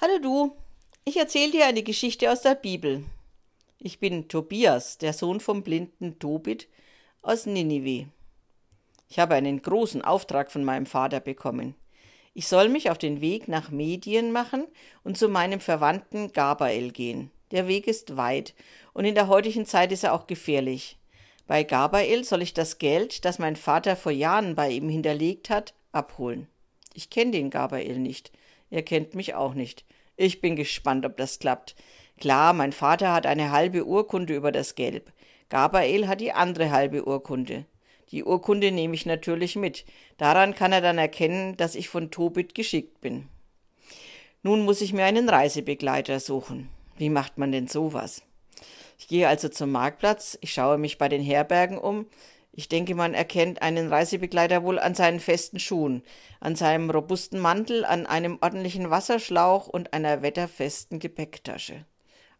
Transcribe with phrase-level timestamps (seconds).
[0.00, 0.56] Hallo du,
[1.04, 3.02] ich erzähle dir eine Geschichte aus der Bibel.
[3.80, 6.68] Ich bin Tobias, der Sohn vom blinden Tobit
[7.20, 8.06] aus Ninive.
[9.08, 11.74] Ich habe einen großen Auftrag von meinem Vater bekommen.
[12.32, 14.68] Ich soll mich auf den Weg nach Medien machen
[15.02, 17.32] und zu meinem Verwandten Gabael gehen.
[17.50, 18.54] Der Weg ist weit
[18.92, 20.96] und in der heutigen Zeit ist er auch gefährlich.
[21.48, 25.74] Bei Gabael soll ich das Geld, das mein Vater vor Jahren bei ihm hinterlegt hat,
[25.90, 26.46] abholen.
[26.94, 28.30] Ich kenne den Gabael nicht.
[28.70, 29.84] Er kennt mich auch nicht.
[30.16, 31.76] Ich bin gespannt, ob das klappt.
[32.18, 35.12] Klar, mein Vater hat eine halbe Urkunde über das Gelb.
[35.48, 37.64] Gabriel hat die andere halbe Urkunde.
[38.10, 39.84] Die Urkunde nehme ich natürlich mit.
[40.16, 43.28] Daran kann er dann erkennen, dass ich von Tobit geschickt bin.
[44.42, 46.68] Nun muss ich mir einen Reisebegleiter suchen.
[46.96, 48.22] Wie macht man denn sowas?
[48.98, 52.06] Ich gehe also zum Marktplatz, ich schaue mich bei den Herbergen um,
[52.58, 56.02] ich denke, man erkennt einen Reisebegleiter wohl an seinen festen Schuhen,
[56.40, 61.84] an seinem robusten Mantel, an einem ordentlichen Wasserschlauch und einer wetterfesten Gepäcktasche.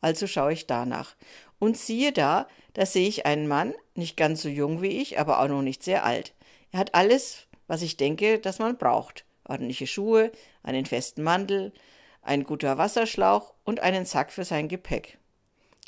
[0.00, 1.16] Also schaue ich danach.
[1.58, 5.38] Und siehe da, da sehe ich einen Mann, nicht ganz so jung wie ich, aber
[5.38, 6.32] auch noch nicht sehr alt.
[6.72, 9.26] Er hat alles, was ich denke, dass man braucht.
[9.44, 11.74] Ordentliche Schuhe, einen festen Mantel,
[12.22, 15.18] ein guter Wasserschlauch und einen Sack für sein Gepäck.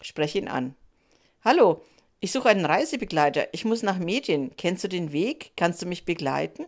[0.03, 0.75] Sprech ihn an.
[1.43, 1.83] Hallo,
[2.21, 3.49] ich suche einen Reisebegleiter.
[3.53, 4.57] Ich muss nach Medien.
[4.57, 5.53] Kennst du den Weg?
[5.57, 6.67] Kannst du mich begleiten?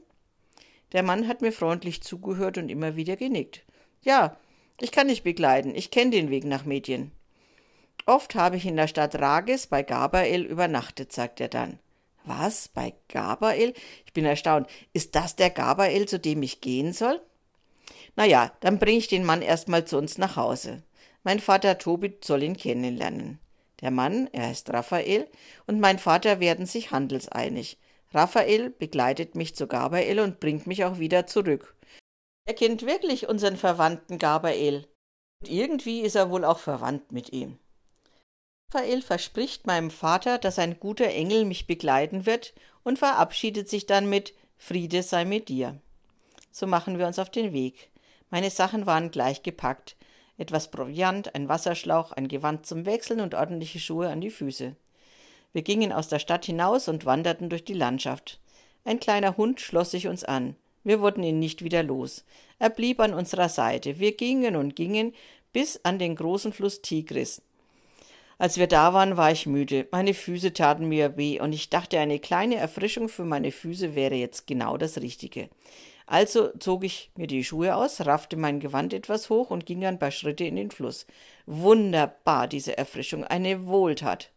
[0.92, 3.62] Der Mann hat mir freundlich zugehört und immer wieder genickt.
[4.02, 4.36] Ja,
[4.80, 5.74] ich kann dich begleiten.
[5.74, 7.12] Ich kenne den Weg nach Medien.
[8.06, 11.78] Oft habe ich in der Stadt Rages bei Gabael übernachtet, sagt er dann.
[12.24, 12.68] Was?
[12.68, 13.74] Bei Gabael?
[14.06, 14.68] Ich bin erstaunt.
[14.92, 17.20] Ist das der Gabael, zu dem ich gehen soll?
[18.16, 20.82] Na ja, dann bringe ich den Mann erstmal zu uns nach Hause.
[21.22, 23.38] Mein Vater Tobit soll ihn kennenlernen.
[23.80, 25.28] Der Mann, er heißt Raphael,
[25.66, 27.78] und mein Vater werden sich handelseinig.
[28.12, 31.76] Raphael begleitet mich zu Gabriel und bringt mich auch wieder zurück.
[32.46, 34.86] Er kennt wirklich unseren Verwandten Gabriel.
[35.40, 37.58] Und irgendwie ist er wohl auch verwandt mit ihm.
[38.72, 44.08] Raphael verspricht meinem Vater, dass ein guter Engel mich begleiten wird und verabschiedet sich dann
[44.08, 45.80] mit Friede sei mit dir.
[46.52, 47.90] So machen wir uns auf den Weg.
[48.28, 49.96] Meine Sachen waren gleich gepackt
[50.40, 54.74] etwas Proviant, ein Wasserschlauch, ein Gewand zum Wechseln und ordentliche Schuhe an die Füße.
[55.52, 58.40] Wir gingen aus der Stadt hinaus und wanderten durch die Landschaft.
[58.84, 60.56] Ein kleiner Hund schloss sich uns an.
[60.82, 62.24] Wir wurden ihn nicht wieder los.
[62.58, 63.98] Er blieb an unserer Seite.
[63.98, 65.12] Wir gingen und gingen
[65.52, 67.42] bis an den großen Fluss Tigris.
[68.38, 69.88] Als wir da waren, war ich müde.
[69.92, 74.14] Meine Füße taten mir weh und ich dachte, eine kleine Erfrischung für meine Füße wäre
[74.14, 75.50] jetzt genau das Richtige.
[76.10, 80.00] Also zog ich mir die Schuhe aus, raffte mein Gewand etwas hoch und ging ein
[80.00, 81.06] paar Schritte in den Fluss.
[81.46, 84.32] Wunderbar, diese Erfrischung, eine Wohltat.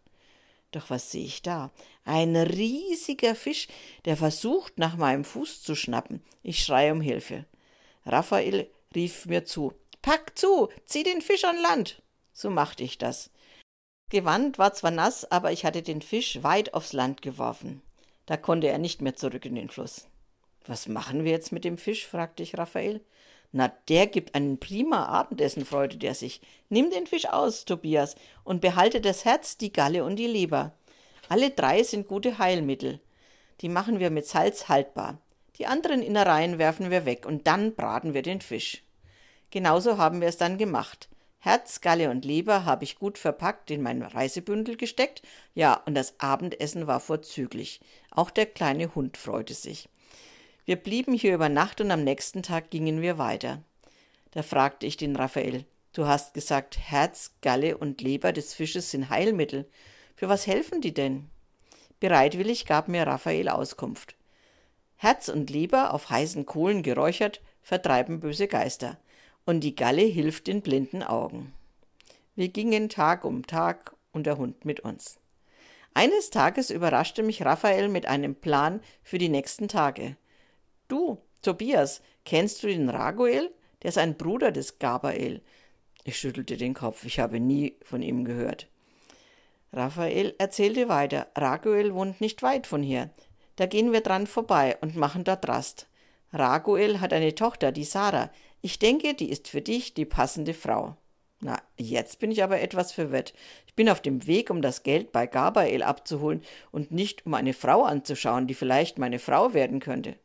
[0.71, 1.71] Doch was sehe ich da?
[2.05, 3.67] Ein riesiger Fisch,
[4.05, 6.21] der versucht, nach meinem Fuß zu schnappen.
[6.43, 7.45] Ich schreie um Hilfe.
[8.05, 9.73] Raphael rief mir zu.
[10.03, 12.03] Pack zu, zieh den Fisch an Land.
[12.33, 13.31] So machte ich das.
[14.11, 17.81] Gewand war zwar nass, aber ich hatte den Fisch weit aufs Land geworfen.
[18.27, 20.07] Da konnte er nicht mehr zurück in den Fluss.
[20.65, 22.07] Was machen wir jetzt mit dem Fisch?
[22.07, 23.01] fragte ich Raphael.
[23.51, 26.41] Na, der gibt einen prima Abendessen, freute der sich.
[26.69, 30.73] Nimm den Fisch aus, Tobias, und behalte das Herz, die Galle und die Leber.
[31.29, 32.99] Alle drei sind gute Heilmittel.
[33.61, 35.19] Die machen wir mit Salz haltbar.
[35.57, 38.83] Die anderen Innereien werfen wir weg und dann braten wir den Fisch.
[39.51, 41.09] Genauso haben wir es dann gemacht.
[41.37, 45.21] Herz, Galle und Leber habe ich gut verpackt in mein Reisebündel gesteckt.
[45.53, 47.81] Ja, und das Abendessen war vorzüglich.
[48.09, 49.89] Auch der kleine Hund freute sich.
[50.65, 53.61] Wir blieben hier über Nacht und am nächsten Tag gingen wir weiter.
[54.31, 59.09] Da fragte ich den Raphael, du hast gesagt, Herz, Galle und Leber des Fisches sind
[59.09, 59.69] Heilmittel.
[60.15, 61.29] Für was helfen die denn?
[61.99, 64.15] Bereitwillig gab mir Raphael Auskunft.
[64.95, 68.97] Herz und Leber auf heißen Kohlen geräuchert vertreiben böse Geister,
[69.45, 71.53] und die Galle hilft den blinden Augen.
[72.35, 75.17] Wir gingen Tag um Tag und der Hund mit uns.
[75.93, 80.17] Eines Tages überraschte mich Raphael mit einem Plan für die nächsten Tage.
[80.87, 83.49] Du, Tobias, kennst du den Raguel?
[83.81, 85.41] Der ist ein Bruder des Gabael.
[86.03, 88.67] Ich schüttelte den Kopf, ich habe nie von ihm gehört.
[89.71, 93.09] Raphael erzählte weiter, Raguel wohnt nicht weit von hier.
[93.55, 95.87] Da gehen wir dran vorbei und machen dort Rast.
[96.31, 98.31] Raguel hat eine Tochter, die Sarah.
[98.61, 100.95] Ich denke, die ist für dich die passende Frau.
[101.39, 103.33] Na, jetzt bin ich aber etwas verwirrt.
[103.67, 106.41] Ich bin auf dem Weg, um das Geld bei Gabael abzuholen
[106.71, 110.15] und nicht um eine Frau anzuschauen, die vielleicht meine Frau werden könnte.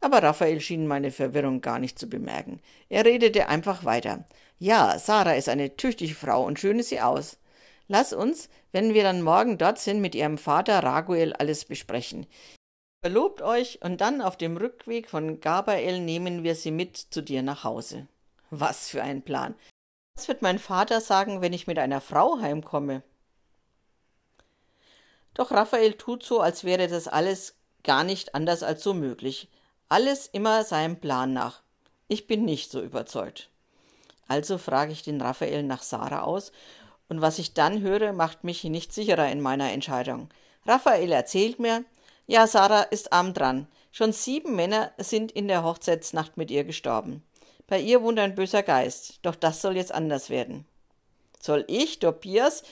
[0.00, 2.60] Aber Raphael schien meine Verwirrung gar nicht zu bemerken.
[2.88, 4.26] Er redete einfach weiter.
[4.58, 7.38] Ja, Sarah ist eine tüchtige Frau und schön ist sie aus.
[7.88, 12.26] Lass uns, wenn wir dann morgen dort sind, mit ihrem Vater Raguel alles besprechen.
[13.02, 17.42] Verlobt euch und dann auf dem Rückweg von Gabael nehmen wir sie mit zu dir
[17.42, 18.08] nach Hause.
[18.50, 19.54] Was für ein Plan.
[20.16, 23.02] Was wird mein Vater sagen, wenn ich mit einer Frau heimkomme?
[25.34, 29.50] Doch Raphael tut so, als wäre das alles gar nicht anders als so möglich.
[29.88, 31.62] Alles immer seinem Plan nach.
[32.08, 33.50] Ich bin nicht so überzeugt.
[34.26, 36.50] Also frage ich den Raphael nach Sarah aus,
[37.08, 40.28] und was ich dann höre, macht mich nicht sicherer in meiner Entscheidung.
[40.66, 41.84] Raphael erzählt mir,
[42.26, 43.68] ja, Sarah ist arm dran.
[43.92, 47.22] Schon sieben Männer sind in der Hochzeitsnacht mit ihr gestorben.
[47.68, 50.66] Bei ihr wohnt ein böser Geist, doch das soll jetzt anders werden.
[51.40, 52.64] Soll ich, Tobias,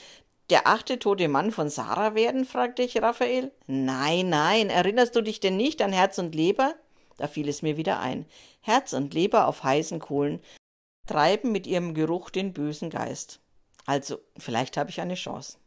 [0.51, 2.45] der achte tote Mann von Sarah werden?
[2.45, 3.53] fragte ich Raphael.
[3.69, 6.75] Nein, nein, erinnerst du dich denn nicht an Herz und Leber?
[7.17, 8.27] Da fiel es mir wieder ein.
[8.61, 10.41] Herz und Leber auf heißen Kohlen
[11.07, 13.41] treiben mit ihrem Geruch den bösen Geist.
[13.87, 15.59] Also, vielleicht habe ich eine Chance.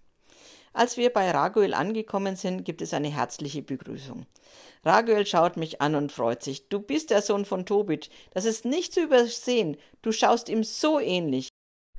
[0.74, 4.26] Als wir bei Raguel angekommen sind, gibt es eine herzliche Begrüßung.
[4.86, 6.70] Raguel schaut mich an und freut sich.
[6.70, 8.10] Du bist der Sohn von Tobit.
[8.32, 9.78] Das ist nicht zu übersehen.
[10.02, 11.50] Du schaust ihm so ähnlich.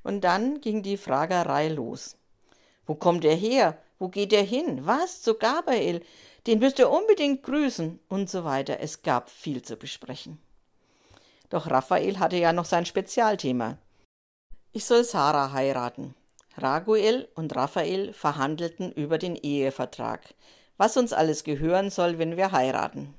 [0.05, 2.17] Und dann ging die Fragerei los.
[2.87, 3.77] Wo kommt er her?
[3.99, 4.87] Wo geht er hin?
[4.87, 5.23] Was?
[5.23, 6.01] Zu Gabriel?
[6.49, 8.81] Den müsst ihr unbedingt grüßen und so weiter.
[8.81, 10.39] Es gab viel zu besprechen.
[11.51, 13.77] Doch Raphael hatte ja noch sein Spezialthema.
[14.73, 16.15] Ich soll Sarah heiraten.
[16.57, 20.35] Raguel und Raphael verhandelten über den Ehevertrag,
[20.79, 23.13] was uns alles gehören soll, wenn wir heiraten.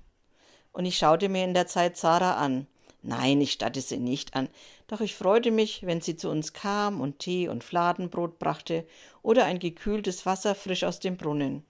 [0.72, 2.66] Und ich schaute mir in der Zeit Sarah an.
[3.04, 4.50] Nein, ich statte sie nicht an,
[4.88, 8.88] doch ich freute mich, wenn sie zu uns kam und Tee und Fladenbrot brachte
[9.22, 11.64] oder ein gekühltes Wasser frisch aus dem Brunnen.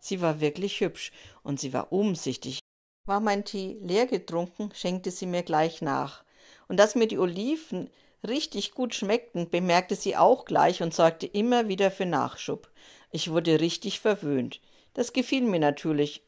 [0.00, 1.12] Sie war wirklich hübsch
[1.42, 2.58] und sie war umsichtig.
[3.06, 6.24] War mein Tee leer getrunken, schenkte sie mir gleich nach.
[6.68, 7.90] Und dass mir die Oliven
[8.26, 12.70] richtig gut schmeckten, bemerkte sie auch gleich und sorgte immer wieder für Nachschub.
[13.10, 14.60] Ich wurde richtig verwöhnt.
[14.94, 16.22] Das gefiel mir natürlich.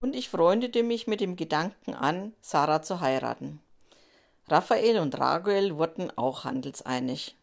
[0.00, 3.60] Und ich freundete mich mit dem Gedanken an, Sarah zu heiraten.
[4.48, 7.34] Raphael und Raguel wurden auch handelseinig.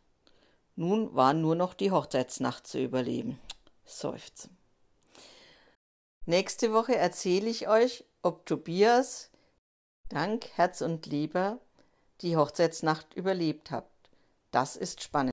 [0.75, 3.39] Nun war nur noch die Hochzeitsnacht zu überleben.
[3.85, 4.55] Seufzen.
[6.25, 9.29] Nächste Woche erzähle ich euch, ob Tobias
[10.07, 11.59] dank Herz und Liebe
[12.21, 13.87] die Hochzeitsnacht überlebt hat.
[14.51, 15.32] Das ist spannend.